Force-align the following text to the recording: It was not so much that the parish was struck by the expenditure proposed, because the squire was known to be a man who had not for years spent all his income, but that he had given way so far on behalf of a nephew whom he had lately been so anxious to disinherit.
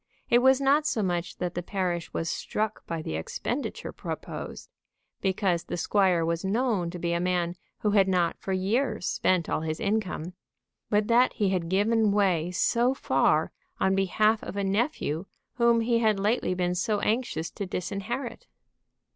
It 0.31 0.39
was 0.39 0.59
not 0.59 0.87
so 0.87 1.03
much 1.03 1.37
that 1.37 1.53
the 1.53 1.61
parish 1.61 2.11
was 2.11 2.27
struck 2.27 2.83
by 2.87 3.03
the 3.03 3.13
expenditure 3.13 3.91
proposed, 3.91 4.71
because 5.21 5.63
the 5.65 5.77
squire 5.77 6.25
was 6.25 6.43
known 6.43 6.89
to 6.89 6.97
be 6.97 7.13
a 7.13 7.19
man 7.19 7.53
who 7.81 7.91
had 7.91 8.07
not 8.07 8.39
for 8.39 8.51
years 8.51 9.05
spent 9.05 9.47
all 9.47 9.61
his 9.61 9.79
income, 9.79 10.33
but 10.89 11.07
that 11.07 11.33
he 11.33 11.49
had 11.49 11.69
given 11.69 12.11
way 12.11 12.49
so 12.49 12.95
far 12.95 13.51
on 13.79 13.93
behalf 13.93 14.41
of 14.43 14.55
a 14.57 14.63
nephew 14.63 15.27
whom 15.57 15.81
he 15.81 15.99
had 15.99 16.19
lately 16.19 16.55
been 16.55 16.73
so 16.73 16.99
anxious 17.01 17.51
to 17.51 17.67
disinherit. 17.67 18.47